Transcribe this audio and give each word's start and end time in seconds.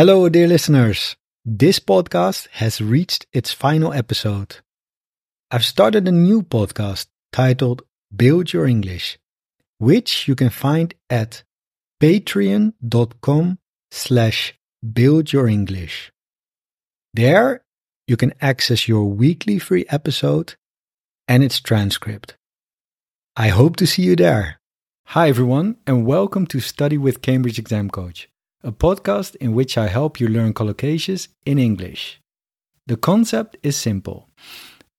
Hello, 0.00 0.30
dear 0.30 0.48
listeners. 0.48 1.14
This 1.44 1.78
podcast 1.78 2.48
has 2.52 2.80
reached 2.80 3.26
its 3.34 3.52
final 3.52 3.92
episode. 3.92 4.60
I've 5.50 5.62
started 5.62 6.08
a 6.08 6.10
new 6.10 6.40
podcast 6.40 7.08
titled 7.34 7.82
Build 8.16 8.50
Your 8.50 8.64
English, 8.64 9.18
which 9.76 10.26
you 10.26 10.34
can 10.34 10.48
find 10.48 10.94
at 11.10 11.44
patreon.com 12.00 13.58
slash 13.90 14.54
buildyourenglish. 14.82 16.08
There, 17.12 17.62
you 18.08 18.16
can 18.16 18.32
access 18.40 18.88
your 18.88 19.04
weekly 19.04 19.58
free 19.58 19.84
episode 19.90 20.54
and 21.28 21.44
its 21.44 21.60
transcript. 21.60 22.38
I 23.36 23.48
hope 23.48 23.76
to 23.76 23.86
see 23.86 24.04
you 24.04 24.16
there. 24.16 24.60
Hi, 25.08 25.28
everyone, 25.28 25.76
and 25.86 26.06
welcome 26.06 26.46
to 26.46 26.60
Study 26.60 26.96
with 26.96 27.20
Cambridge 27.20 27.58
Exam 27.58 27.90
Coach, 27.90 28.29
a 28.62 28.72
podcast 28.72 29.36
in 29.36 29.54
which 29.54 29.78
I 29.78 29.88
help 29.88 30.20
you 30.20 30.28
learn 30.28 30.52
collocations 30.52 31.28
in 31.46 31.58
English. 31.58 32.20
The 32.86 32.96
concept 32.96 33.56
is 33.62 33.76
simple. 33.76 34.28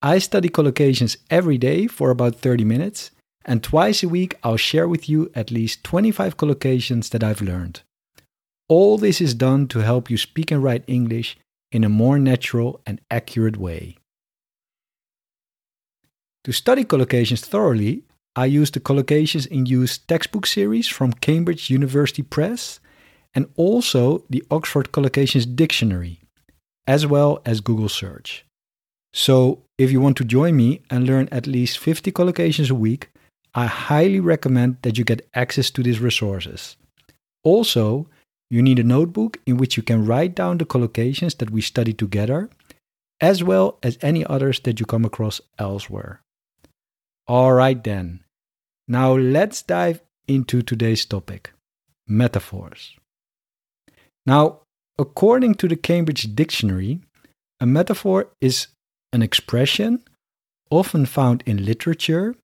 I 0.00 0.18
study 0.18 0.48
collocations 0.48 1.16
every 1.30 1.58
day 1.58 1.86
for 1.86 2.10
about 2.10 2.36
30 2.36 2.64
minutes, 2.64 3.10
and 3.44 3.62
twice 3.62 4.02
a 4.02 4.08
week 4.08 4.34
I'll 4.42 4.56
share 4.56 4.88
with 4.88 5.08
you 5.08 5.30
at 5.34 5.50
least 5.50 5.84
25 5.84 6.36
collocations 6.36 7.10
that 7.10 7.22
I've 7.22 7.40
learned. 7.40 7.82
All 8.68 8.98
this 8.98 9.20
is 9.20 9.34
done 9.34 9.68
to 9.68 9.80
help 9.80 10.10
you 10.10 10.16
speak 10.16 10.50
and 10.50 10.62
write 10.62 10.84
English 10.86 11.36
in 11.70 11.84
a 11.84 11.88
more 11.88 12.18
natural 12.18 12.80
and 12.86 13.00
accurate 13.10 13.56
way. 13.56 13.96
To 16.44 16.52
study 16.52 16.84
collocations 16.84 17.44
thoroughly, 17.44 18.02
I 18.34 18.46
use 18.46 18.70
the 18.70 18.80
Collocations 18.80 19.46
in 19.46 19.66
Use 19.66 19.98
textbook 19.98 20.46
series 20.46 20.88
from 20.88 21.12
Cambridge 21.12 21.70
University 21.70 22.22
Press 22.22 22.80
and 23.34 23.46
also 23.56 24.24
the 24.28 24.44
Oxford 24.50 24.92
Collocations 24.92 25.56
Dictionary, 25.56 26.20
as 26.86 27.06
well 27.06 27.40
as 27.44 27.60
Google 27.60 27.88
Search. 27.88 28.44
So, 29.14 29.62
if 29.78 29.90
you 29.90 30.00
want 30.00 30.16
to 30.18 30.24
join 30.24 30.56
me 30.56 30.82
and 30.90 31.06
learn 31.06 31.28
at 31.30 31.46
least 31.46 31.78
50 31.78 32.12
collocations 32.12 32.70
a 32.70 32.74
week, 32.74 33.10
I 33.54 33.66
highly 33.66 34.20
recommend 34.20 34.78
that 34.82 34.96
you 34.96 35.04
get 35.04 35.28
access 35.34 35.70
to 35.72 35.82
these 35.82 36.00
resources. 36.00 36.76
Also, 37.44 38.08
you 38.50 38.62
need 38.62 38.78
a 38.78 38.84
notebook 38.84 39.38
in 39.46 39.56
which 39.56 39.76
you 39.76 39.82
can 39.82 40.06
write 40.06 40.34
down 40.34 40.58
the 40.58 40.64
collocations 40.64 41.36
that 41.38 41.50
we 41.50 41.60
study 41.60 41.92
together, 41.92 42.48
as 43.20 43.42
well 43.42 43.78
as 43.82 43.98
any 44.00 44.24
others 44.24 44.60
that 44.60 44.80
you 44.80 44.86
come 44.86 45.04
across 45.04 45.40
elsewhere. 45.58 46.22
All 47.26 47.52
right, 47.52 47.82
then. 47.82 48.20
Now 48.88 49.14
let's 49.14 49.62
dive 49.62 50.02
into 50.26 50.62
today's 50.62 51.04
topic 51.04 51.52
metaphors. 52.06 52.96
Now, 54.26 54.60
according 54.98 55.54
to 55.56 55.68
the 55.68 55.76
Cambridge 55.76 56.34
Dictionary, 56.34 57.00
a 57.60 57.66
metaphor 57.66 58.28
is 58.40 58.68
an 59.12 59.22
expression 59.22 60.02
often 60.70 61.06
found 61.06 61.42
in 61.46 61.64
literature 61.64 62.34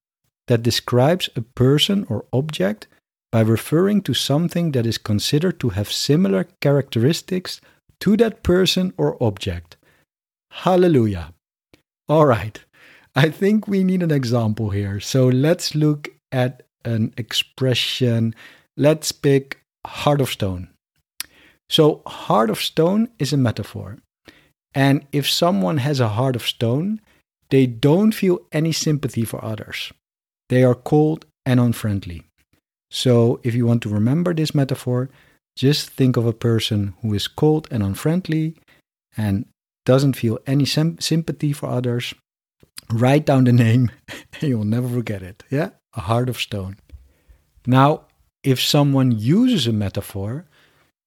that 0.49 0.63
describes 0.63 1.29
a 1.37 1.43
person 1.43 2.07
or 2.09 2.27
object 2.33 2.87
by 3.31 3.41
referring 3.41 4.03
to 4.03 4.15
something 4.15 4.73
that 4.73 4.87
is 4.87 4.99
considered 4.99 5.61
to 5.61 5.71
have 5.71 5.93
similar 5.93 6.47
characteristics 6.61 7.61
to 8.01 8.17
that 8.17 8.43
person 8.43 8.93
or 8.97 9.23
object. 9.23 9.77
Hallelujah. 10.51 11.35
All 12.09 12.27
right, 12.27 12.59
I 13.15 13.29
think 13.29 13.69
we 13.69 13.85
need 13.85 14.03
an 14.03 14.11
example 14.11 14.71
here. 14.71 15.01
So 15.01 15.29
let's 15.29 15.75
look 15.75 16.09
at 16.33 16.63
an 16.85 17.13
expression. 17.17 18.35
Let's 18.77 19.13
pick 19.13 19.61
heart 19.87 20.21
of 20.21 20.31
stone. 20.31 20.69
So, 21.71 22.03
heart 22.07 22.51
of 22.51 22.61
stone 22.61 23.09
is 23.19 23.33
a 23.33 23.37
metaphor. 23.37 23.99
And 24.75 25.07
if 25.13 25.29
someone 25.29 25.79
has 25.79 26.01
a 26.01 26.09
heart 26.09 26.37
of 26.37 26.47
stone, 26.47 27.01
they 27.51 27.67
don't 27.67 28.13
feel 28.13 28.41
any 28.53 28.73
sympathy 28.73 29.25
for 29.25 29.45
others. 29.45 29.93
They 30.49 30.65
are 30.65 30.75
cold 30.75 31.27
and 31.45 31.61
unfriendly. 31.61 32.25
So, 32.91 33.41
if 33.43 33.55
you 33.55 33.67
want 33.67 33.83
to 33.83 33.89
remember 33.89 34.33
this 34.33 34.55
metaphor, 34.55 35.11
just 35.57 35.91
think 35.91 36.17
of 36.17 36.27
a 36.27 36.33
person 36.33 36.95
who 37.03 37.13
is 37.15 37.29
cold 37.29 37.69
and 37.71 37.83
unfriendly 37.83 38.55
and 39.17 39.47
doesn't 39.85 40.15
feel 40.15 40.39
any 40.47 40.65
sympathy 40.65 41.53
for 41.53 41.69
others. 41.69 42.15
Write 42.91 43.27
down 43.27 43.45
the 43.45 43.53
name 43.53 43.91
and 44.35 44.43
you'll 44.43 44.65
never 44.65 44.89
forget 44.89 45.23
it. 45.23 45.43
Yeah? 45.51 45.71
A 45.95 46.03
heart 46.03 46.29
of 46.29 46.39
stone. 46.39 46.77
Now, 47.67 48.07
if 48.43 48.61
someone 48.61 49.13
uses 49.13 49.67
a 49.67 49.73
metaphor, 49.73 50.47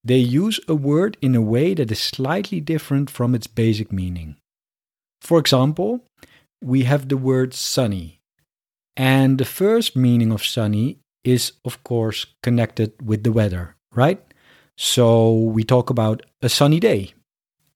they 0.04 0.18
use 0.18 0.60
a 0.68 0.76
word 0.76 1.18
in 1.22 1.36
a 1.36 1.42
way 1.42 1.74
that 1.74 1.92
is 1.92 2.00
slightly 2.00 2.60
different 2.60 3.10
from 3.10 3.36
its 3.36 3.48
basic 3.48 3.92
meaning. 3.92 4.38
For 5.22 5.38
example, 5.40 6.02
we 6.64 6.84
have 6.84 7.10
the 7.10 7.18
word 7.18 7.54
sunny, 7.54 8.20
and 8.98 9.38
the 9.38 9.46
first 9.46 9.96
meaning 9.96 10.32
of 10.32 10.44
sunny 10.44 10.98
is, 11.24 11.54
of 11.64 11.84
course, 11.84 12.26
connected 12.42 12.94
with 13.04 13.24
the 13.24 13.32
weather, 13.32 13.76
right? 13.94 14.22
So 14.78 15.34
we 15.34 15.64
talk 15.64 15.90
about 15.90 16.24
a 16.42 16.50
sunny 16.50 16.80
day. 16.80 17.14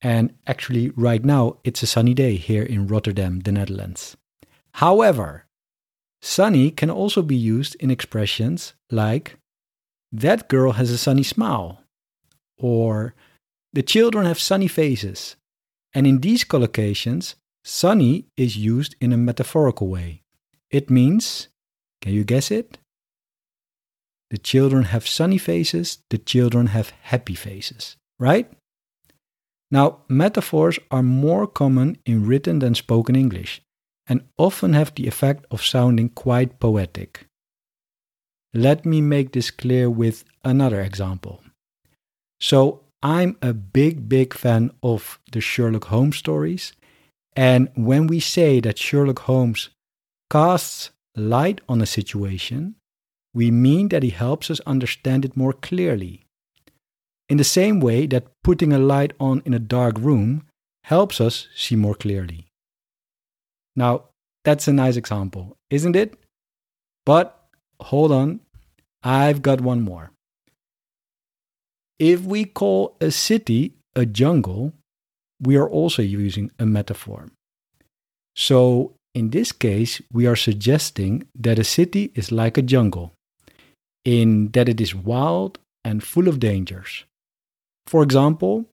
And 0.02 0.34
actually, 0.46 0.90
right 0.90 1.24
now, 1.24 1.58
it's 1.64 1.82
a 1.82 1.88
sunny 1.88 2.14
day 2.14 2.36
here 2.36 2.64
in 2.64 2.88
Rotterdam, 2.88 3.40
the 3.40 3.52
Netherlands. 3.52 4.18
However, 4.74 5.46
sunny 6.22 6.70
can 6.72 6.90
also 6.90 7.22
be 7.22 7.36
used 7.36 7.76
in 7.76 7.90
expressions 7.90 8.74
like, 8.92 9.38
that 10.12 10.48
girl 10.48 10.74
has 10.74 10.92
a 10.92 10.98
sunny 10.98 11.24
smile, 11.24 11.82
or 12.58 13.14
the 13.74 13.84
children 13.84 14.26
have 14.26 14.40
sunny 14.40 14.68
faces. 14.68 15.36
And 15.94 16.06
in 16.06 16.22
these 16.22 16.44
collocations, 16.44 17.36
sunny 17.64 18.26
is 18.38 18.58
used 18.58 18.96
in 19.00 19.14
a 19.14 19.18
metaphorical 19.18 19.88
way. 19.88 20.22
It 20.70 20.90
means, 20.90 21.48
can 22.02 22.14
you 22.14 22.24
guess 22.24 22.52
it? 22.52 22.78
The 24.30 24.38
children 24.38 24.86
have 24.86 25.08
sunny 25.08 25.38
faces, 25.38 26.00
the 26.10 26.18
children 26.18 26.68
have 26.68 26.90
happy 27.02 27.36
faces, 27.36 27.96
right? 28.20 28.52
Now, 29.72 30.00
metaphors 30.08 30.80
are 30.92 31.04
more 31.04 31.48
common 31.48 31.98
in 32.06 32.26
written 32.26 32.60
than 32.60 32.76
spoken 32.76 33.16
English 33.16 33.62
and 34.08 34.28
often 34.38 34.74
have 34.74 34.94
the 34.96 35.08
effect 35.08 35.46
of 35.52 35.66
sounding 35.66 36.10
quite 36.10 36.60
poetic. 36.60 37.26
Let 38.54 38.86
me 38.86 39.02
make 39.02 39.34
this 39.34 39.52
clear 39.52 39.90
with 39.90 40.24
another 40.44 40.82
example. 40.82 41.42
So 42.46 42.82
I'm 43.02 43.38
a 43.42 43.54
big, 43.54 44.08
big 44.08 44.36
fan 44.36 44.70
of 44.84 45.20
the 45.32 45.42
Sherlock 45.42 45.86
Holmes 45.86 46.18
stories. 46.18 46.74
And 47.36 47.70
when 47.74 48.06
we 48.06 48.20
say 48.20 48.60
that 48.60 48.78
Sherlock 48.78 49.18
Holmes 49.22 49.70
casts 50.30 50.92
light 51.16 51.60
on 51.68 51.82
a 51.82 51.88
situation, 51.88 52.76
we 53.34 53.50
mean 53.50 53.90
that 53.90 54.04
he 54.04 54.12
helps 54.12 54.52
us 54.52 54.60
understand 54.68 55.26
it 55.26 55.36
more 55.36 55.54
clearly. 55.54 56.22
In 57.30 57.38
the 57.38 57.44
same 57.44 57.80
way 57.80 58.06
that 58.06 58.30
putting 58.44 58.72
a 58.72 58.78
light 58.94 59.14
on 59.20 59.42
in 59.44 59.56
a 59.56 59.68
dark 59.78 59.98
room 59.98 60.44
helps 60.84 61.20
us 61.20 61.48
see 61.56 61.76
more 61.76 61.96
clearly. 61.96 62.46
Now, 63.76 64.10
that's 64.44 64.68
a 64.68 64.74
nice 64.74 64.98
example, 64.98 65.58
isn't 65.72 65.96
it? 65.96 66.14
But 67.08 67.44
hold 67.82 68.12
on, 68.12 68.42
I've 69.02 69.42
got 69.42 69.62
one 69.62 69.82
more. 69.82 70.12
If 72.00 72.22
we 72.22 72.46
call 72.46 72.98
a 73.00 73.12
city 73.12 73.74
a 73.96 74.06
jungle, 74.06 74.74
we 75.42 75.56
are 75.56 75.70
also 75.70 76.02
using 76.02 76.52
a 76.60 76.66
metaphor. 76.66 77.28
So, 78.36 78.94
in 79.14 79.30
this 79.30 79.54
case, 79.54 80.02
we 80.12 80.28
are 80.28 80.36
suggesting 80.36 81.28
that 81.40 81.60
a 81.60 81.64
city 81.64 82.12
is 82.16 82.32
like 82.32 82.58
a 82.58 82.62
jungle, 82.62 83.14
in 84.04 84.52
that 84.52 84.68
it 84.68 84.82
is 84.82 84.94
wild 84.94 85.58
and 85.86 86.04
full 86.04 86.28
of 86.28 86.40
dangers. 86.40 87.06
For 87.88 88.04
example, 88.04 88.66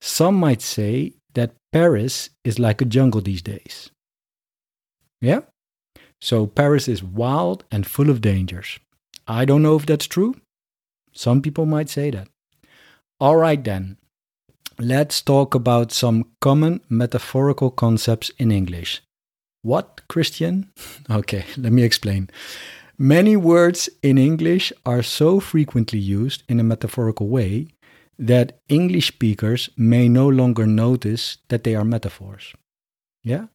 some 0.00 0.34
might 0.34 0.62
say 0.62 1.14
that 1.34 1.54
Paris 1.72 2.30
is 2.44 2.58
like 2.58 2.80
a 2.80 2.84
jungle 2.86 3.20
these 3.20 3.42
days. 3.42 3.90
Yeah? 5.20 5.42
So, 6.20 6.46
Paris 6.46 6.88
is 6.88 7.04
wild 7.04 7.62
and 7.70 7.86
full 7.86 8.10
of 8.10 8.20
dangers. 8.20 8.80
I 9.28 9.44
don't 9.44 9.62
know 9.62 9.76
if 9.76 9.86
that's 9.86 10.06
true. 10.06 10.34
Some 11.12 11.42
people 11.42 11.66
might 11.66 11.88
say 11.88 12.10
that. 12.10 12.28
All 13.20 13.36
right, 13.36 13.62
then. 13.62 13.98
Let's 14.78 15.20
talk 15.20 15.54
about 15.54 15.92
some 15.92 16.24
common 16.40 16.80
metaphorical 16.88 17.70
concepts 17.70 18.30
in 18.38 18.50
English. 18.50 19.02
What, 19.60 20.00
Kristian? 20.08 20.68
okay, 21.10 21.44
let 21.58 21.70
me 21.70 21.82
explain. 21.82 22.30
Many 22.96 23.36
words 23.36 23.90
in 24.02 24.16
English 24.16 24.72
are 24.86 25.02
so 25.02 25.38
frequently 25.38 25.98
used 25.98 26.44
in 26.48 26.60
a 26.60 26.64
metaphorical 26.64 27.28
way 27.28 27.68
that 28.18 28.58
English 28.70 29.08
speakers 29.08 29.68
may 29.76 30.08
no 30.08 30.26
longer 30.26 30.66
notice 30.66 31.38
that 31.48 31.64
they 31.64 31.74
are 31.74 31.84
metaphors. 31.84 32.54
Yeah? 33.22 33.46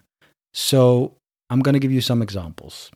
So 0.53 1.17
I'm 1.49 1.61
going 1.61 1.73
to 1.73 1.79
give 1.79 1.91
you 1.91 2.01
some 2.01 2.21
examples. 2.21 2.91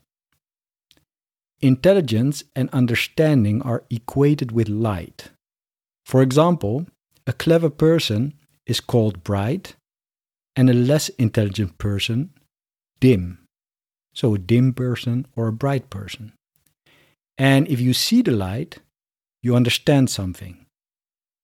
Intelligence 1.61 2.43
and 2.55 2.69
understanding 2.69 3.63
are 3.63 3.83
equated 3.89 4.51
with 4.51 4.69
light. 4.69 5.29
For 6.09 6.23
example, 6.23 6.87
a 7.27 7.33
clever 7.33 7.69
person 7.69 8.33
is 8.65 8.79
called 8.79 9.23
bright 9.23 9.75
and 10.55 10.67
a 10.67 10.73
less 10.73 11.09
intelligent 11.19 11.77
person 11.77 12.31
dim. 12.99 13.45
So 14.15 14.33
a 14.33 14.39
dim 14.39 14.73
person 14.73 15.27
or 15.35 15.47
a 15.47 15.53
bright 15.53 15.91
person. 15.91 16.33
And 17.37 17.67
if 17.67 17.79
you 17.79 17.93
see 17.93 18.23
the 18.23 18.31
light, 18.31 18.79
you 19.43 19.55
understand 19.55 20.09
something. 20.09 20.65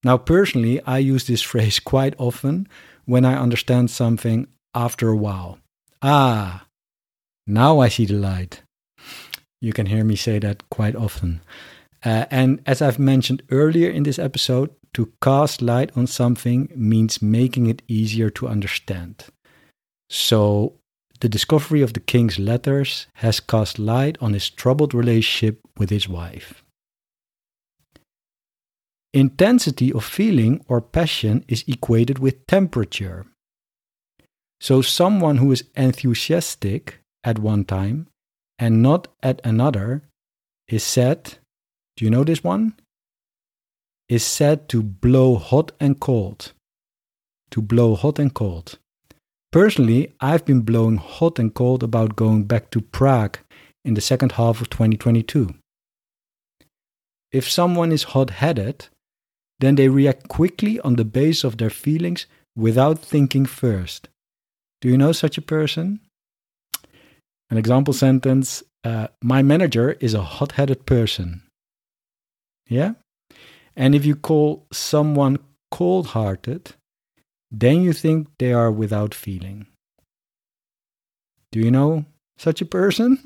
Now, 0.03 0.17
personally, 0.17 0.81
I 0.81 0.97
use 0.97 1.27
this 1.27 1.43
phrase 1.51 1.79
quite 1.79 2.15
often 2.17 2.67
when 3.05 3.23
I 3.23 3.37
understand 3.37 3.91
something 3.91 4.47
after 4.73 5.09
a 5.09 5.15
while. 5.15 5.59
Ah, 6.01 6.65
now 7.45 7.77
I 7.77 7.89
see 7.89 8.07
the 8.07 8.15
light. 8.15 8.63
You 9.61 9.73
can 9.73 9.85
hear 9.85 10.03
me 10.03 10.15
say 10.15 10.39
that 10.39 10.67
quite 10.71 10.95
often. 10.95 11.41
Uh, 12.05 12.25
and 12.29 12.61
as 12.67 12.81
I've 12.83 12.99
mentioned 12.99 13.41
earlier 13.49 13.89
in 13.89 14.03
this 14.03 14.19
episode, 14.19 14.69
to 14.93 15.11
cast 15.21 15.61
light 15.61 15.91
on 15.97 16.07
something 16.07 16.71
means 16.75 17.21
making 17.21 17.65
it 17.65 17.81
easier 17.87 18.29
to 18.29 18.47
understand. 18.47 19.25
So, 20.09 20.75
the 21.19 21.27
discovery 21.27 21.81
of 21.81 21.93
the 21.93 21.99
king's 21.99 22.37
letters 22.37 23.07
has 23.15 23.39
cast 23.39 23.79
light 23.79 24.17
on 24.21 24.33
his 24.33 24.49
troubled 24.49 24.93
relationship 24.93 25.59
with 25.77 25.89
his 25.89 26.07
wife. 26.07 26.63
Intensity 29.13 29.91
of 29.91 30.05
feeling 30.05 30.63
or 30.67 30.81
passion 30.81 31.43
is 31.47 31.63
equated 31.67 32.19
with 32.19 32.45
temperature. 32.47 33.25
So, 34.61 34.81
someone 34.81 35.37
who 35.37 35.51
is 35.51 35.63
enthusiastic 35.75 36.99
at 37.23 37.39
one 37.39 37.65
time 37.65 38.07
and 38.59 38.81
not 38.81 39.07
at 39.23 39.41
another 39.43 40.03
is 40.67 40.83
said, 40.83 41.39
do 41.97 42.05
you 42.05 42.11
know 42.11 42.23
this 42.23 42.43
one? 42.43 42.75
Is 44.09 44.23
said 44.23 44.69
to 44.69 44.83
blow 44.83 45.35
hot 45.35 45.71
and 45.79 45.99
cold. 45.99 46.51
To 47.51 47.61
blow 47.61 47.95
hot 47.95 48.19
and 48.19 48.33
cold. 48.33 48.77
Personally, 49.51 50.13
I've 50.19 50.45
been 50.45 50.61
blowing 50.61 50.97
hot 50.97 51.39
and 51.39 51.53
cold 51.53 51.81
about 51.81 52.17
going 52.17 52.43
back 52.43 52.69
to 52.71 52.81
Prague 52.81 53.39
in 53.85 53.93
the 53.93 54.01
second 54.01 54.33
half 54.33 54.59
of 54.59 54.69
2022. 54.69 55.55
If 57.31 57.49
someone 57.49 57.91
is 57.91 58.03
hot 58.03 58.31
headed, 58.31 58.87
then 59.59 59.75
they 59.75 59.87
react 59.87 60.27
quickly 60.27 60.79
on 60.81 60.97
the 60.97 61.05
base 61.05 61.43
of 61.43 61.57
their 61.57 61.69
feelings 61.69 62.25
without 62.55 62.99
thinking 62.99 63.45
first. 63.45 64.09
Do 64.81 64.89
you 64.89 64.97
know 64.97 65.13
such 65.13 65.37
a 65.37 65.41
person? 65.41 66.01
An 67.49 67.57
example 67.57 67.93
sentence 67.93 68.63
uh, 68.83 69.07
My 69.23 69.41
manager 69.41 69.93
is 69.93 70.13
a 70.13 70.21
hot 70.21 70.53
headed 70.53 70.85
person. 70.85 71.44
Yeah? 72.67 72.93
And 73.75 73.93
if 73.93 74.05
you 74.05 74.15
call 74.15 74.65
someone 74.71 75.39
cold 75.71 76.07
hearted, 76.07 76.73
then 77.51 77.81
you 77.81 77.93
think 77.93 78.27
they 78.39 78.53
are 78.53 78.71
without 78.71 79.13
feeling. 79.13 79.67
Do 81.51 81.59
you 81.59 81.71
know 81.71 82.05
such 82.37 82.61
a 82.61 82.65
person? 82.65 83.19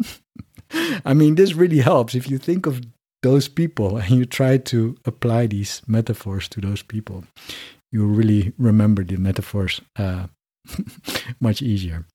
I 1.06 1.14
mean, 1.14 1.36
this 1.36 1.54
really 1.54 1.80
helps 1.80 2.16
if 2.16 2.30
you 2.30 2.38
think 2.38 2.66
of 2.66 2.82
those 3.22 3.48
people 3.48 3.98
and 3.98 4.12
you 4.12 4.26
try 4.26 4.58
to 4.58 4.96
apply 5.06 5.48
these 5.48 5.82
metaphors 5.88 6.48
to 6.50 6.62
those 6.62 6.82
people. 6.82 7.24
You 7.92 8.06
really 8.06 8.54
remember 8.58 9.04
the 9.04 9.18
metaphors 9.18 9.82
uh, 9.98 10.28
much 11.40 11.62
easier. 11.62 12.06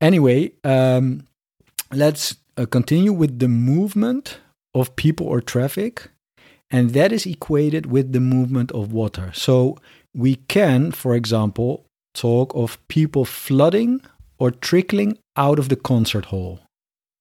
Anyway, 0.00 0.52
um, 0.64 1.26
let's 1.92 2.36
uh, 2.56 2.66
continue 2.66 3.12
with 3.12 3.38
the 3.38 3.48
movement 3.48 4.38
of 4.74 4.94
people 4.96 5.26
or 5.26 5.40
traffic, 5.40 6.08
and 6.70 6.90
that 6.90 7.12
is 7.12 7.26
equated 7.26 7.86
with 7.86 8.12
the 8.12 8.20
movement 8.20 8.72
of 8.72 8.92
water. 8.92 9.30
So 9.34 9.78
we 10.14 10.36
can, 10.48 10.92
for 10.92 11.14
example, 11.14 11.84
talk 12.14 12.52
of 12.54 12.78
people 12.88 13.24
flooding 13.24 14.00
or 14.38 14.50
trickling 14.50 15.18
out 15.36 15.58
of 15.58 15.68
the 15.68 15.76
concert 15.76 16.26
hall. 16.26 16.60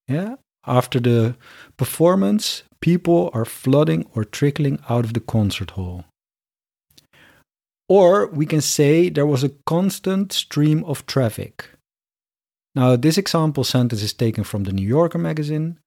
Yeah, 0.07 0.35
after 0.65 0.99
the 0.99 1.35
performance, 1.77 2.63
people 2.81 3.29
are 3.33 3.45
flooding 3.45 4.05
or 4.13 4.23
trickling 4.23 4.79
out 4.89 5.05
of 5.05 5.13
the 5.13 5.19
concert 5.19 5.71
hall. 5.71 6.05
Or 7.89 8.27
we 8.27 8.45
can 8.45 8.61
say 8.61 9.09
there 9.09 9.25
was 9.25 9.43
a 9.43 9.53
constant 9.65 10.33
stream 10.33 10.83
of 10.83 11.05
traffic. 11.05 11.69
Now, 12.75 12.95
this 12.95 13.17
example 13.17 13.63
sentence 13.63 14.03
is 14.03 14.13
taken 14.13 14.43
from 14.43 14.65
the 14.65 14.73
New 14.73 14.85
Yorker 14.85 15.17
magazine. 15.17 15.79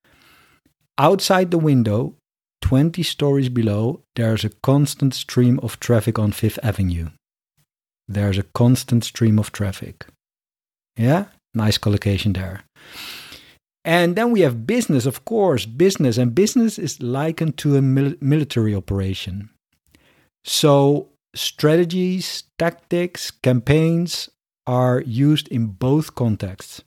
Outside 0.99 1.51
the 1.51 1.59
window, 1.59 2.15
20 2.63 3.03
stories 3.03 3.49
below, 3.49 4.03
there's 4.17 4.45
a 4.45 4.51
constant 4.63 5.15
stream 5.15 5.59
of 5.63 5.81
traffic 5.81 6.19
on 6.19 6.33
Fifth 6.33 6.59
Avenue. 6.63 7.11
There's 8.09 8.39
a 8.39 8.45
constant 8.55 9.05
stream 9.05 9.39
of 9.39 9.53
traffic. 9.53 10.07
Yeah, 10.97 11.27
nice 11.55 11.79
collocation 11.79 12.33
there. 12.33 12.65
And 13.85 14.15
then 14.17 14.31
we 14.31 14.41
have 14.41 14.67
business, 14.67 15.07
of 15.07 15.25
course, 15.25 15.65
business, 15.65 16.19
and 16.19 16.35
business 16.35 16.79
is 16.79 17.01
likened 17.01 17.57
to 17.59 17.77
a 17.77 17.83
mil- 17.83 18.17
military 18.21 18.75
operation. 18.75 19.51
So, 20.45 21.09
strategies, 21.35 22.45
tactics, 22.59 23.31
campaigns 23.31 24.29
are 24.67 25.03
used 25.07 25.49
in 25.49 25.67
both 25.67 26.15
contexts. 26.15 26.83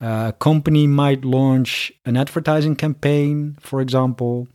A 0.00 0.34
company 0.38 0.86
might 0.86 1.24
launch 1.24 1.92
an 2.04 2.16
advertising 2.16 2.76
campaign, 2.76 3.56
for 3.60 3.80
example, 3.80 4.48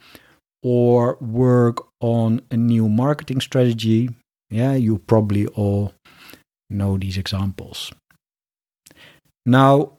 or 0.62 1.18
work 1.20 1.88
on 2.00 2.42
a 2.52 2.58
new 2.58 2.88
marketing 2.88 3.42
strategy. 3.42 4.10
Yeah, 4.50 4.74
you 4.74 5.00
probably 5.00 5.48
all 5.48 5.94
know 6.70 6.98
these 6.98 7.18
examples. 7.18 7.92
Now, 9.46 9.94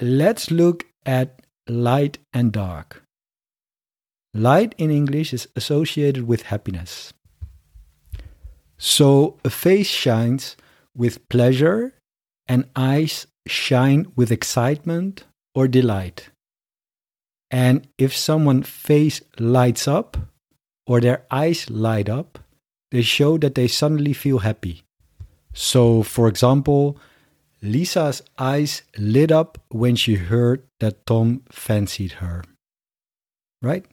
let's 0.00 0.50
look 0.50 0.86
at 1.04 1.42
light 1.68 2.18
and 2.32 2.52
dark. 2.52 3.02
Light 4.32 4.74
in 4.78 4.90
English 4.90 5.32
is 5.32 5.48
associated 5.56 6.26
with 6.26 6.42
happiness. 6.42 7.12
So 8.78 9.38
a 9.44 9.50
face 9.50 9.86
shines 9.86 10.56
with 10.96 11.28
pleasure 11.28 11.94
and 12.46 12.68
eyes 12.76 13.26
shine 13.46 14.06
with 14.16 14.32
excitement 14.32 15.24
or 15.54 15.68
delight. 15.68 16.30
And 17.50 17.86
if 17.98 18.16
someone's 18.16 18.68
face 18.68 19.20
lights 19.38 19.86
up 19.86 20.16
or 20.86 21.00
their 21.00 21.24
eyes 21.30 21.70
light 21.70 22.08
up, 22.08 22.38
they 22.90 23.02
show 23.02 23.38
that 23.38 23.54
they 23.54 23.68
suddenly 23.68 24.12
feel 24.12 24.38
happy. 24.38 24.82
So, 25.52 26.02
for 26.02 26.28
example, 26.28 26.98
Lisa's 27.62 28.22
eyes 28.38 28.82
lit 28.98 29.32
up 29.32 29.58
when 29.68 29.96
she 29.96 30.16
heard 30.16 30.62
that 30.80 31.06
Tom 31.06 31.42
fancied 31.50 32.12
her. 32.14 32.44
Right? 33.62 33.86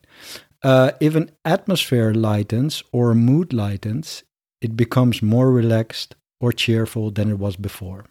Uh, 0.63 0.91
if 0.99 1.15
an 1.15 1.31
atmosphere 1.45 2.13
lightens 2.13 2.83
or 2.91 3.11
a 3.11 3.15
mood 3.15 3.53
lightens, 3.53 4.23
it 4.61 4.75
becomes 4.75 5.21
more 5.21 5.51
relaxed 5.51 6.15
or 6.39 6.51
cheerful 6.51 7.11
than 7.11 7.29
it 7.29 7.39
was 7.39 7.55
before. 7.55 8.05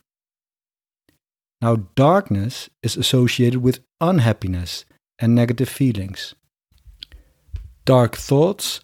Now, 1.62 1.76
darkness 1.95 2.71
is 2.83 2.97
associated 2.97 3.62
with 3.62 3.81
unhappiness 4.00 4.85
and 5.19 5.35
negative 5.35 5.69
feelings. 5.69 6.35
Dark 7.85 8.17
thoughts 8.17 8.81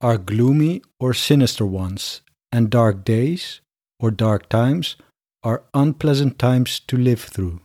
are 0.00 0.18
gloomy 0.18 0.82
or 0.98 1.14
sinister 1.14 1.64
ones, 1.64 2.20
and 2.52 2.68
dark 2.68 3.04
days 3.04 3.60
or 3.98 4.10
dark 4.10 4.48
times 4.48 4.96
are 5.42 5.64
unpleasant 5.72 6.38
times 6.38 6.80
to 6.80 6.96
live 6.96 7.20
through. 7.20 7.60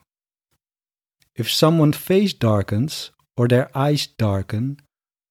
If 1.35 1.51
someone's 1.51 1.97
face 1.97 2.33
darkens, 2.33 3.11
or 3.35 3.49
their 3.49 3.69
eyes 3.75 4.07
darken, 4.07 4.79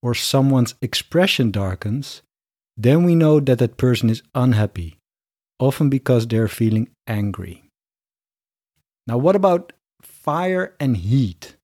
or 0.02 0.14
someone's 0.14 0.74
expression 0.82 1.50
darkens, 1.50 2.20
then 2.76 3.04
we 3.04 3.14
know 3.14 3.40
that 3.40 3.58
that 3.58 3.78
person 3.78 4.10
is 4.10 4.22
unhappy, 4.34 4.98
often 5.58 5.88
because 5.88 6.26
they're 6.26 6.48
feeling 6.48 6.90
angry. 7.06 7.63
Now, 9.06 9.18
what 9.18 9.36
about 9.36 9.72
fire 10.02 10.74
and 10.80 10.96
heat? 10.96 11.56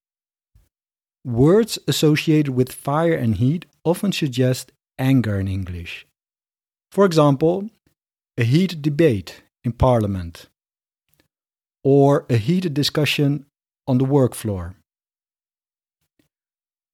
Words 1.25 1.79
associated 1.87 2.55
with 2.55 2.73
fire 2.73 3.15
and 3.15 3.37
heat 3.37 3.67
often 3.85 4.13
suggest 4.13 4.73
anger 4.99 5.39
in 5.39 5.49
English. 5.49 6.07
For 6.93 7.05
example, 7.05 7.71
a 8.37 8.45
heated 8.45 8.83
debate 8.83 9.43
in 9.65 9.73
Parliament, 9.73 10.47
or 11.85 12.27
a 12.29 12.37
heated 12.37 12.75
discussion 12.75 13.47
on 13.87 13.99
the 13.99 14.05
work 14.05 14.35
floor, 14.35 14.75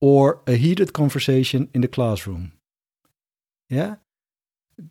or 0.00 0.42
a 0.46 0.54
heated 0.54 0.92
conversation 0.92 1.68
in 1.74 1.80
the 1.80 1.88
classroom. 1.88 2.52
Yeah? 3.68 3.96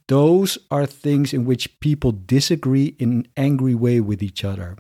Those 0.08 0.58
are 0.72 0.86
things 0.86 1.34
in 1.34 1.46
which 1.46 1.80
people 1.80 2.12
disagree 2.12 2.96
in 2.98 3.12
an 3.12 3.28
angry 3.38 3.76
way 3.76 4.00
with 4.02 4.24
each 4.24 4.44
other. 4.44 4.78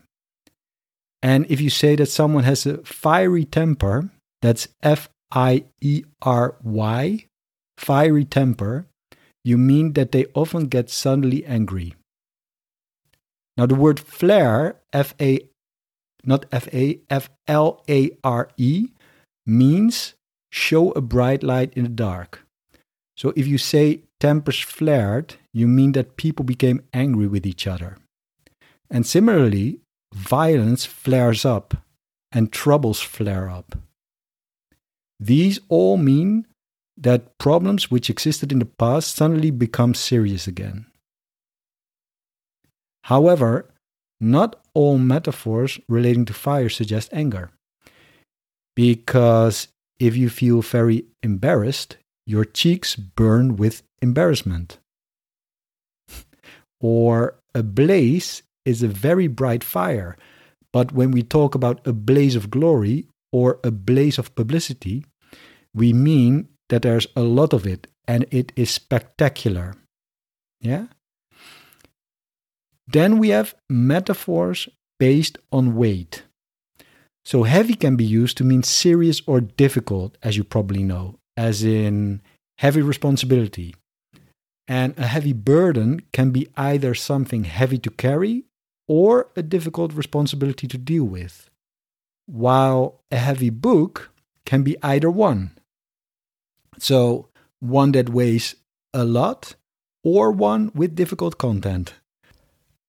And 1.26 1.50
if 1.50 1.60
you 1.60 1.72
say 1.72 1.96
that 1.96 2.06
someone 2.06 2.44
has 2.44 2.68
a 2.68 2.84
fiery 2.84 3.46
temper, 3.46 4.12
that's 4.44 4.68
F 4.84 5.10
I 5.32 5.66
E 5.82 6.04
R 6.22 6.56
Y, 6.62 7.26
fiery 7.80 8.26
temper, 8.26 8.86
you 9.44 9.58
mean 9.58 9.94
that 9.94 10.12
they 10.12 10.28
often 10.36 10.68
get 10.68 10.92
suddenly 10.92 11.44
angry. 11.44 11.96
Now, 13.58 13.66
the 13.66 13.74
word 13.74 14.00
flare, 14.00 14.76
F 14.94 15.16
A, 15.20 15.50
not 16.24 16.46
F 16.52 16.72
A, 16.72 17.00
F 17.10 17.32
L 17.48 17.84
A 17.90 18.12
R 18.24 18.50
E, 18.58 18.90
means 19.48 20.14
show 20.52 20.92
a 20.92 21.02
bright 21.02 21.42
light 21.42 21.74
in 21.74 21.84
the 21.86 21.90
dark. 21.90 22.46
So 23.18 23.34
if 23.36 23.48
you 23.48 23.58
say 23.58 24.04
tempers 24.20 24.60
flared, 24.60 25.38
you 25.54 25.68
mean 25.68 25.94
that 25.94 26.18
people 26.18 26.46
became 26.46 26.84
angry 26.94 27.26
with 27.26 27.48
each 27.48 27.66
other. 27.66 27.98
And 28.92 29.08
similarly, 29.08 29.80
violence 30.16 30.86
flares 30.86 31.44
up 31.44 31.76
and 32.32 32.52
troubles 32.52 33.02
flare 33.02 33.50
up. 33.50 33.76
These 35.20 35.60
all 35.68 35.98
mean 35.98 36.48
that 36.98 37.38
problems 37.38 37.92
which 37.92 38.10
existed 38.10 38.52
in 38.52 38.60
the 38.60 38.66
past 38.66 39.14
suddenly 39.16 39.52
become 39.52 39.94
serious 39.94 40.48
again. 40.48 40.86
However, 43.04 43.70
not 44.22 44.62
all 44.74 44.98
metaphors 44.98 45.80
relating 45.90 46.26
to 46.26 46.34
fire 46.34 46.70
suggest 46.70 47.10
anger. 47.12 47.52
Because 48.76 49.68
if 50.00 50.16
you 50.16 50.30
feel 50.30 50.62
very 50.62 51.06
embarrassed, 51.22 51.98
your 52.26 52.46
cheeks 52.46 52.96
burn 52.96 53.58
with 53.58 53.84
embarrassment. 54.02 54.80
or 56.82 57.36
a 57.54 57.64
blaze 57.64 58.42
is 58.66 58.84
a 58.84 58.88
very 58.88 59.28
bright 59.28 59.64
fire, 59.64 60.18
but 60.74 60.92
when 60.92 61.12
we 61.12 61.24
talk 61.24 61.56
about 61.56 61.86
a 61.88 61.94
blaze 61.94 62.36
of 62.36 62.50
glory 62.50 63.08
or 63.32 63.60
a 63.64 63.72
blaze 63.72 64.18
of 64.18 64.36
publicity, 64.36 65.06
we 65.74 65.94
mean 65.94 66.50
that 66.70 66.82
there's 66.82 67.08
a 67.16 67.22
lot 67.22 67.54
of 67.54 67.66
it 67.66 67.88
and 68.08 68.26
it 68.32 68.52
is 68.56 68.70
spectacular. 68.72 69.76
Yeah? 70.60 70.88
Then 72.88 73.20
we 73.20 73.30
have 73.30 73.56
metaphors 73.70 74.68
based 75.00 75.38
on 75.52 75.76
weight. 75.76 76.24
So 77.26 77.44
heavy 77.44 77.74
can 77.74 77.96
be 77.96 78.06
used 78.06 78.38
to 78.38 78.44
mean 78.44 78.64
serious 78.64 79.22
or 79.26 79.42
difficult, 79.42 80.18
as 80.22 80.38
you 80.38 80.44
probably 80.44 80.84
know, 80.84 81.16
as 81.36 81.64
in 81.64 82.22
heavy 82.60 82.82
responsibility. 82.82 83.76
And 84.68 84.98
a 84.98 85.08
heavy 85.08 85.34
burden 85.34 86.02
can 86.14 86.32
be 86.32 86.48
either 86.56 86.94
something 86.94 87.46
heavy 87.46 87.78
to 87.80 87.90
carry 87.90 88.46
or 88.88 89.28
a 89.36 89.42
difficult 89.42 89.94
responsibility 89.94 90.68
to 90.68 90.78
deal 90.78 91.06
with, 91.06 91.50
while 92.26 93.02
a 93.12 93.18
heavy 93.18 93.50
book 93.50 94.12
can 94.46 94.64
be 94.64 94.76
either 94.84 95.10
one. 95.10 95.52
So, 96.78 97.30
one 97.60 97.94
that 97.94 98.10
weighs 98.10 98.56
a 98.94 99.04
lot 99.04 99.56
or 100.04 100.32
one 100.32 100.72
with 100.76 100.96
difficult 100.96 101.38
content. 101.38 101.96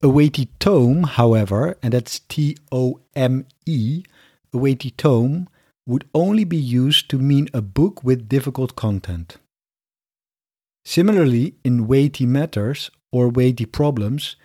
A 0.03 0.09
weighty 0.09 0.51
tome, 0.59 1.05
however, 1.05 1.79
and 1.83 1.95
that's 1.95 2.21
T 2.21 2.57
O 2.71 3.01
M 3.15 3.47
E, 3.65 4.05
a 4.53 4.59
weighty 4.59 4.91
tome 4.91 5.49
would 5.87 6.05
only 6.13 6.45
be 6.45 6.57
used 6.57 7.09
to 7.09 7.19
mean 7.19 7.49
a 7.55 7.63
book 7.63 8.05
with 8.05 8.29
difficult 8.29 8.77
content. 8.77 9.39
Similarly, 10.85 11.55
in 11.65 11.87
weighty 11.87 12.27
matters 12.27 12.91
or 13.11 13.29
weighty 13.29 13.65
problems, 13.65 14.37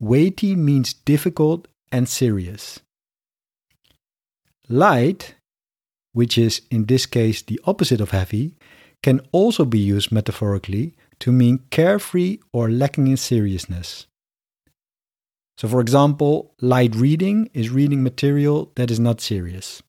weighty 0.00 0.56
means 0.56 0.94
difficult 0.94 1.68
and 1.92 2.08
serious. 2.08 2.80
Light, 4.68 5.34
which 6.12 6.38
is 6.38 6.62
in 6.70 6.86
this 6.86 7.06
case 7.06 7.42
the 7.42 7.60
opposite 7.64 8.00
of 8.00 8.10
heavy, 8.10 8.56
can 9.02 9.20
also 9.32 9.64
be 9.64 9.78
used 9.78 10.10
metaphorically 10.10 10.94
to 11.20 11.32
mean 11.32 11.60
carefree 11.70 12.38
or 12.52 12.70
lacking 12.70 13.06
in 13.06 13.16
seriousness. 13.16 14.06
So, 15.58 15.68
for 15.68 15.80
example, 15.80 16.54
light 16.60 16.94
reading 16.94 17.50
is 17.52 17.68
reading 17.68 18.02
material 18.02 18.72
that 18.76 18.90
is 18.90 18.98
not 18.98 19.20
serious. 19.20 19.82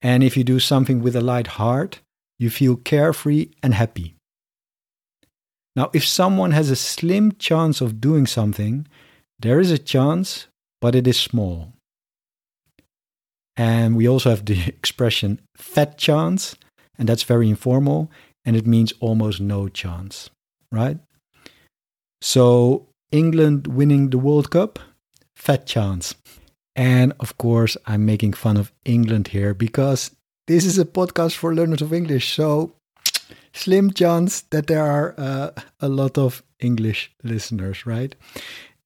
And 0.00 0.22
if 0.22 0.36
you 0.36 0.44
do 0.44 0.60
something 0.60 1.02
with 1.02 1.14
a 1.14 1.20
light 1.20 1.46
heart, 1.58 2.00
you 2.38 2.48
feel 2.48 2.76
carefree 2.76 3.50
and 3.62 3.74
happy. 3.74 4.14
Now, 5.76 5.90
if 5.92 6.06
someone 6.06 6.52
has 6.52 6.70
a 6.70 6.76
slim 6.76 7.32
chance 7.32 7.80
of 7.80 8.00
doing 8.00 8.26
something, 8.26 8.86
there 9.38 9.60
is 9.60 9.70
a 9.70 9.78
chance, 9.78 10.46
but 10.80 10.94
it 10.94 11.06
is 11.06 11.18
small. 11.18 11.72
And 13.56 13.96
we 13.96 14.08
also 14.08 14.30
have 14.30 14.44
the 14.44 14.60
expression 14.66 15.40
fat 15.56 15.98
chance, 15.98 16.56
and 16.98 17.08
that's 17.08 17.24
very 17.24 17.48
informal, 17.48 18.10
and 18.44 18.56
it 18.56 18.66
means 18.66 18.92
almost 19.00 19.40
no 19.40 19.68
chance, 19.68 20.30
right? 20.72 20.98
So, 22.20 22.86
England 23.12 23.66
winning 23.66 24.10
the 24.10 24.18
World 24.18 24.50
Cup, 24.50 24.78
fat 25.36 25.66
chance. 25.66 26.14
And 26.74 27.12
of 27.20 27.38
course, 27.38 27.76
I'm 27.86 28.06
making 28.06 28.34
fun 28.34 28.56
of 28.56 28.72
England 28.84 29.28
here 29.28 29.54
because 29.54 30.12
this 30.46 30.64
is 30.64 30.78
a 30.78 30.84
podcast 30.84 31.34
for 31.34 31.54
learners 31.54 31.82
of 31.82 31.92
English. 31.92 32.34
So, 32.34 32.72
slim 33.52 33.92
chance 33.92 34.42
that 34.50 34.66
there 34.66 34.84
are 34.84 35.14
uh, 35.18 35.50
a 35.80 35.88
lot 35.88 36.16
of 36.18 36.42
English 36.60 37.10
listeners, 37.22 37.86
right? 37.86 38.14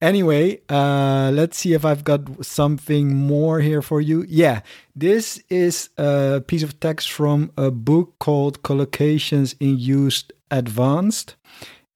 Anyway, 0.02 0.61
uh, 0.68 1.30
let's 1.32 1.56
see 1.59 1.75
if 1.75 1.85
I've 1.85 2.02
got 2.02 2.44
something 2.44 3.14
more 3.14 3.61
here 3.61 3.80
for 3.80 4.00
you. 4.00 4.25
Yeah, 4.28 4.62
this 4.97 5.40
is 5.49 5.90
a 5.97 6.42
piece 6.44 6.64
of 6.64 6.80
text 6.80 7.12
from 7.12 7.52
a 7.56 7.71
book 7.71 8.18
called 8.18 8.62
Collocations 8.62 9.54
in 9.61 9.78
Use 9.78 10.25
Advanced. 10.50 11.37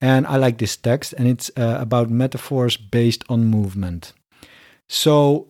And 0.00 0.24
I 0.28 0.36
like 0.36 0.58
this 0.58 0.76
text, 0.76 1.14
and 1.14 1.26
it's 1.26 1.50
uh, 1.56 1.78
about 1.80 2.08
metaphors 2.08 2.76
based 2.76 3.24
on 3.28 3.46
movement. 3.46 4.12
So, 4.88 5.48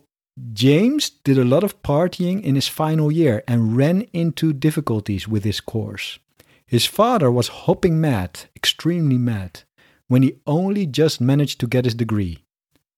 James 0.53 1.11
did 1.11 1.37
a 1.37 1.45
lot 1.45 1.63
of 1.63 1.83
partying 1.83 2.41
in 2.41 2.55
his 2.55 2.67
final 2.67 3.11
year 3.11 3.43
and 3.47 3.77
ran 3.77 4.07
into 4.13 4.51
difficulties 4.51 5.27
with 5.27 5.43
his 5.43 5.59
course. 5.59 6.17
His 6.65 6.87
father 6.87 7.29
was 7.31 7.49
hopping 7.49 8.01
mad, 8.01 8.45
extremely 8.55 9.19
mad, 9.19 9.61
when 10.07 10.23
he 10.23 10.39
only 10.47 10.87
just 10.87 11.21
managed 11.21 11.59
to 11.59 11.67
get 11.67 11.85
his 11.85 11.93
degree. 11.93 12.39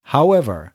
However, 0.09 0.73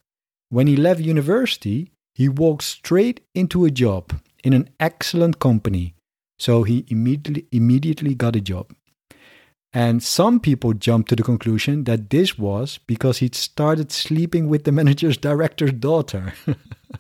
when 0.49 0.69
he 0.69 0.76
left 0.76 1.00
university, 1.00 1.91
he 2.14 2.29
walked 2.29 2.62
straight 2.62 3.21
into 3.35 3.64
a 3.64 3.71
job 3.71 4.21
in 4.45 4.53
an 4.53 4.71
excellent 4.79 5.41
company, 5.41 5.97
so 6.38 6.62
he 6.62 6.87
immediately 6.87 7.45
immediately 7.50 8.14
got 8.14 8.37
a 8.37 8.41
job. 8.41 8.73
And 9.73 10.05
some 10.05 10.38
people 10.38 10.73
jumped 10.73 11.09
to 11.09 11.17
the 11.17 11.25
conclusion 11.25 11.83
that 11.83 12.11
this 12.11 12.38
was 12.38 12.79
because 12.87 13.19
he'd 13.19 13.35
started 13.35 13.91
sleeping 13.91 14.49
with 14.49 14.62
the 14.62 14.71
manager's 14.81 15.17
director's 15.17 15.73
daughter. 15.73 16.35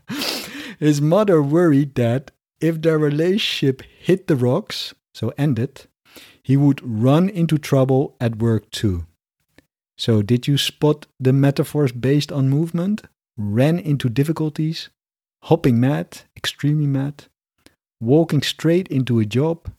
His 0.80 1.00
mother 1.00 1.40
worried 1.40 1.94
that 1.94 2.32
if 2.60 2.82
their 2.82 2.98
relationship 2.98 3.82
hit 4.00 4.26
the 4.26 4.34
rocks, 4.34 4.92
so 5.14 5.32
ended, 5.38 5.86
he 6.42 6.56
would 6.56 6.80
run 6.82 7.28
into 7.28 7.58
trouble 7.58 8.16
at 8.20 8.38
work 8.38 8.72
too. 8.72 9.06
So, 9.96 10.22
did 10.22 10.48
you 10.48 10.58
spot 10.58 11.06
the 11.20 11.32
metaphors 11.32 11.92
based 11.92 12.32
on 12.32 12.48
movement? 12.48 13.02
Ran 13.36 13.78
into 13.78 14.08
difficulties, 14.08 14.90
hopping 15.44 15.80
mad, 15.80 16.22
extremely 16.36 16.86
mad, 16.86 17.24
walking 18.00 18.42
straight 18.42 18.88
into 18.88 19.18
a 19.20 19.24
job. 19.24 19.70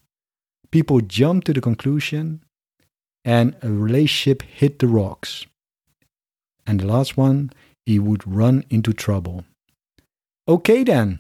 People 0.72 1.01
jumped 1.01 1.48
to 1.48 1.53
the 1.53 1.62
conclusion 1.62 2.41
and 3.24 3.55
a 3.62 3.69
relationship 3.69 4.43
hit 4.43 4.79
the 4.79 4.88
rocks. 4.88 5.45
And 6.67 6.79
the 6.79 6.88
last 6.88 7.17
one, 7.17 7.51
he 7.86 8.00
would 8.00 8.27
run 8.27 8.63
into 8.69 8.93
trouble. 8.93 9.45
Okay, 10.48 10.84
then. 10.84 11.19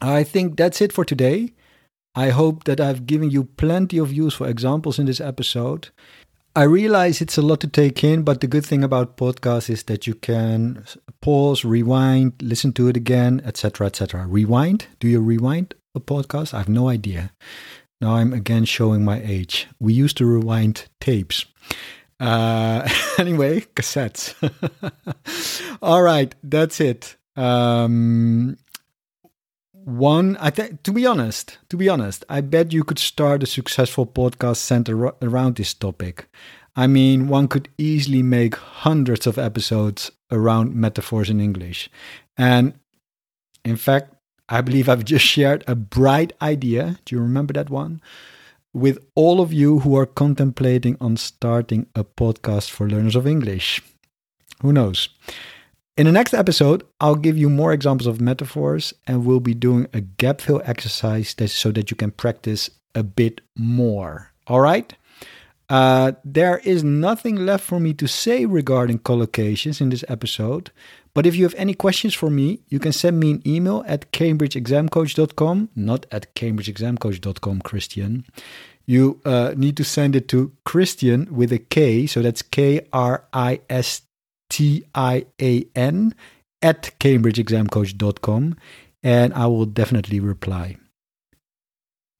I 0.00 0.24
think 0.24 0.56
that's 0.56 0.80
it 0.80 0.92
for 0.92 1.04
today. 1.04 1.52
I 2.14 2.30
hope 2.30 2.64
that 2.64 2.80
I've 2.80 3.06
given 3.06 3.30
you 3.30 3.44
plenty 3.44 3.98
of 3.98 4.12
useful 4.12 4.46
examples 4.46 4.98
in 4.98 5.06
this 5.06 5.20
episode. 5.20 5.90
I 6.54 6.64
realize 6.64 7.22
it's 7.22 7.38
a 7.38 7.42
lot 7.42 7.60
to 7.60 7.66
take 7.66 8.04
in, 8.04 8.24
but 8.24 8.42
the 8.42 8.46
good 8.46 8.66
thing 8.66 8.84
about 8.84 9.16
podcasts 9.16 9.70
is 9.70 9.84
that 9.84 10.06
you 10.06 10.14
can 10.14 10.84
pause, 11.22 11.64
rewind, 11.64 12.34
listen 12.42 12.74
to 12.74 12.88
it 12.88 12.96
again, 12.96 13.40
etc., 13.46 13.86
etc. 13.86 14.26
Rewind? 14.26 14.86
Do 15.00 15.08
you 15.08 15.20
rewind 15.20 15.74
a 15.94 16.00
podcast? 16.00 16.52
I 16.52 16.58
have 16.58 16.68
no 16.68 16.90
idea. 16.90 17.32
Now 18.02 18.16
I'm 18.16 18.34
again 18.34 18.66
showing 18.66 19.02
my 19.02 19.22
age. 19.22 19.66
We 19.80 19.94
used 19.94 20.18
to 20.18 20.26
rewind 20.26 20.88
tapes. 21.00 21.46
Uh, 22.20 22.86
anyway, 23.18 23.60
cassettes. 23.74 24.34
All 25.82 26.02
right, 26.02 26.34
that's 26.42 26.82
it. 26.82 27.16
Um, 27.34 28.58
one, 29.84 30.36
I 30.38 30.50
think, 30.50 30.82
to 30.84 30.92
be 30.92 31.06
honest, 31.06 31.58
to 31.68 31.76
be 31.76 31.88
honest, 31.88 32.24
I 32.28 32.40
bet 32.40 32.72
you 32.72 32.84
could 32.84 32.98
start 32.98 33.42
a 33.42 33.46
successful 33.46 34.06
podcast 34.06 34.56
centered 34.56 35.12
around 35.22 35.56
this 35.56 35.74
topic. 35.74 36.28
I 36.74 36.86
mean, 36.86 37.28
one 37.28 37.48
could 37.48 37.68
easily 37.76 38.22
make 38.22 38.54
hundreds 38.54 39.26
of 39.26 39.38
episodes 39.38 40.10
around 40.30 40.74
metaphors 40.74 41.28
in 41.28 41.40
English. 41.40 41.90
And 42.36 42.74
in 43.64 43.76
fact, 43.76 44.14
I 44.48 44.60
believe 44.60 44.88
I've 44.88 45.04
just 45.04 45.24
shared 45.24 45.64
a 45.66 45.74
bright 45.74 46.32
idea. 46.40 46.98
Do 47.04 47.14
you 47.14 47.20
remember 47.20 47.52
that 47.54 47.70
one? 47.70 48.00
with 48.74 48.98
all 49.14 49.40
of 49.40 49.52
you 49.52 49.80
who 49.80 49.96
are 49.96 50.06
contemplating 50.06 50.96
on 51.00 51.16
starting 51.16 51.86
a 51.94 52.04
podcast 52.04 52.70
for 52.70 52.88
learners 52.88 53.16
of 53.16 53.26
English. 53.26 53.82
Who 54.62 54.72
knows? 54.72 55.08
In 55.98 56.06
the 56.06 56.12
next 56.12 56.32
episode, 56.32 56.84
I'll 57.00 57.16
give 57.16 57.36
you 57.36 57.50
more 57.50 57.72
examples 57.72 58.06
of 58.06 58.18
metaphors 58.18 58.94
and 59.06 59.26
we'll 59.26 59.40
be 59.40 59.52
doing 59.52 59.88
a 59.92 60.00
gap 60.00 60.40
fill 60.40 60.62
exercise 60.64 61.34
so 61.52 61.70
that 61.70 61.90
you 61.90 61.96
can 61.96 62.12
practice 62.12 62.70
a 62.94 63.02
bit 63.02 63.42
more. 63.58 64.32
All 64.46 64.60
right? 64.60 64.94
Uh, 65.68 66.12
there 66.24 66.58
is 66.64 66.82
nothing 66.82 67.36
left 67.36 67.64
for 67.64 67.78
me 67.78 67.92
to 67.94 68.06
say 68.06 68.46
regarding 68.46 69.00
collocations 69.00 69.82
in 69.82 69.90
this 69.90 70.04
episode. 70.08 70.70
But 71.14 71.26
if 71.26 71.36
you 71.36 71.44
have 71.44 71.54
any 71.56 71.74
questions 71.74 72.14
for 72.14 72.30
me, 72.30 72.60
you 72.68 72.78
can 72.78 72.92
send 72.92 73.20
me 73.20 73.32
an 73.32 73.42
email 73.46 73.84
at 73.86 74.10
cambridgeexamcoach.com, 74.12 75.70
not 75.76 76.06
at 76.10 76.34
cambridgeexamcoach.com, 76.34 77.60
Kristian. 77.60 78.24
You 78.86 79.20
uh, 79.26 79.52
need 79.56 79.76
to 79.76 79.84
send 79.84 80.16
it 80.16 80.26
to 80.28 80.52
Kristian 80.66 81.30
with 81.30 81.52
a 81.52 81.58
K, 81.58 82.06
so 82.06 82.22
that's 82.22 82.40
K 82.40 82.86
R 82.92 83.24
I 83.32 83.60
S 83.68 84.02
T 84.52 84.84
I 84.94 85.24
A 85.40 85.64
N 85.74 86.14
at 86.60 86.92
cambridgeexamcoach.com, 87.00 88.56
and 89.02 89.32
I 89.32 89.46
will 89.46 89.64
definitely 89.64 90.20
reply. 90.20 90.76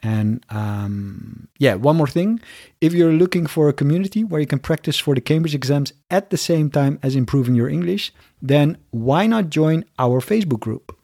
And 0.02 0.42
um, 0.48 1.48
yeah, 1.58 1.74
one 1.74 1.96
more 1.96 2.06
thing. 2.06 2.40
If 2.80 2.94
you're 2.94 3.12
looking 3.12 3.46
for 3.46 3.68
a 3.68 3.74
community 3.74 4.24
where 4.24 4.40
you 4.40 4.46
can 4.46 4.60
practice 4.60 4.98
for 4.98 5.14
the 5.14 5.20
Cambridge 5.20 5.54
exams 5.54 5.92
at 6.10 6.30
the 6.30 6.38
same 6.38 6.70
time 6.70 6.98
as 7.02 7.14
improving 7.14 7.54
your 7.54 7.68
English, 7.68 8.14
then 8.40 8.78
why 8.92 9.26
not 9.26 9.50
join 9.50 9.84
our 9.98 10.22
Facebook 10.22 10.60
group? 10.60 10.96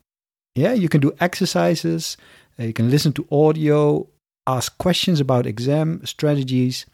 Yeah, 0.55 0.73
you 0.73 0.89
can 0.89 1.03
do 1.03 1.13
exercises, 1.21 2.17
uh, 2.59 2.65
you 2.65 2.73
can 2.73 2.91
listen 2.91 3.13
to 3.13 3.29
audio, 3.31 4.09
ask 4.47 4.77
questions 4.79 5.21
about 5.21 5.47
exam 5.47 6.01
strategies, 6.07 6.87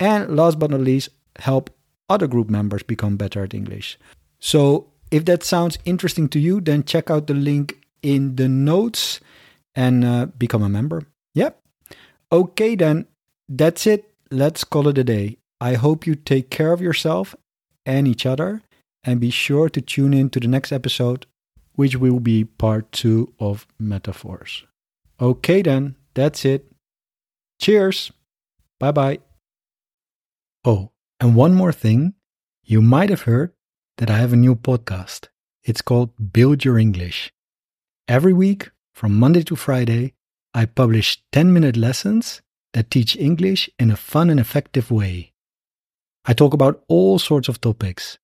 and 0.00 0.34
last 0.34 0.58
but 0.58 0.70
not 0.70 0.80
least, 0.80 1.10
help 1.38 1.68
other 2.12 2.26
group 2.26 2.48
members 2.48 2.82
become 2.82 3.16
better 3.16 3.42
at 3.42 3.54
English. 3.54 3.98
So, 4.38 4.88
if 5.10 5.24
that 5.26 5.42
sounds 5.42 5.78
interesting 5.84 6.28
to 6.30 6.38
you, 6.38 6.60
then 6.60 6.84
check 6.84 7.10
out 7.10 7.26
the 7.26 7.34
link 7.34 7.78
in 8.02 8.36
the 8.36 8.48
notes 8.48 9.20
and 9.74 10.04
uh, 10.04 10.26
become 10.26 10.62
a 10.62 10.68
member. 10.68 11.02
Yep. 11.34 11.60
Okay, 12.30 12.76
then. 12.76 13.06
That's 13.48 13.86
it. 13.86 14.10
Let's 14.30 14.64
call 14.64 14.88
it 14.88 14.98
a 14.98 15.04
day. 15.04 15.38
I 15.60 15.74
hope 15.74 16.06
you 16.06 16.14
take 16.14 16.48
care 16.50 16.72
of 16.72 16.80
yourself 16.80 17.34
and 17.84 18.08
each 18.08 18.24
other. 18.26 18.62
And 19.04 19.20
be 19.20 19.30
sure 19.30 19.68
to 19.68 19.80
tune 19.80 20.14
in 20.14 20.30
to 20.30 20.38
the 20.38 20.46
next 20.46 20.70
episode, 20.70 21.26
which 21.74 21.96
will 21.96 22.20
be 22.20 22.44
part 22.44 22.92
two 22.92 23.34
of 23.40 23.66
metaphors. 23.78 24.64
Okay, 25.20 25.62
then. 25.62 25.96
That's 26.14 26.44
it. 26.44 26.70
Cheers. 27.60 28.12
Bye 28.78 28.92
bye. 28.92 29.18
Oh, 30.64 30.91
and 31.22 31.36
one 31.36 31.54
more 31.54 31.72
thing. 31.72 32.14
You 32.64 32.82
might 32.82 33.08
have 33.08 33.22
heard 33.22 33.52
that 33.98 34.10
I 34.10 34.18
have 34.18 34.32
a 34.32 34.44
new 34.44 34.56
podcast. 34.56 35.28
It's 35.62 35.80
called 35.80 36.10
Build 36.32 36.64
Your 36.64 36.78
English. 36.78 37.32
Every 38.08 38.32
week, 38.32 38.70
from 38.92 39.20
Monday 39.20 39.44
to 39.44 39.54
Friday, 39.54 40.14
I 40.52 40.66
publish 40.66 41.22
10 41.30 41.52
minute 41.52 41.76
lessons 41.76 42.42
that 42.72 42.90
teach 42.90 43.14
English 43.16 43.70
in 43.78 43.92
a 43.92 43.96
fun 43.96 44.30
and 44.30 44.40
effective 44.40 44.90
way. 44.90 45.32
I 46.24 46.32
talk 46.32 46.54
about 46.54 46.82
all 46.88 47.20
sorts 47.20 47.48
of 47.48 47.60
topics, 47.60 48.18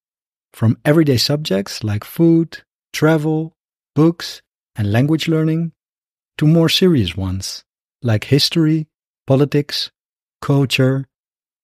from 0.53 0.77
everyday 0.85 1.19
subjects 1.19 1.85
like 1.85 2.03
food, 2.03 2.63
travel, 2.93 3.55
books, 3.95 4.43
and 4.75 4.91
language 4.91 5.29
learning, 5.29 5.71
to 6.37 6.49
more 6.49 6.69
serious 6.69 7.17
ones 7.17 7.63
like 8.03 8.25
history, 8.25 8.89
politics, 9.25 9.93
culture, 10.43 11.08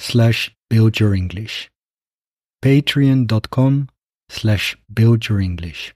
slash 0.00 0.54
build 0.68 0.98
your 0.98 1.14
English. 1.14 1.70
Patreon.com 2.62 3.88
slash 4.28 4.76
build 4.92 5.28
your 5.28 5.40
English. 5.40 5.94